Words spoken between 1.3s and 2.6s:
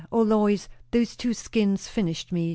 skins finished me!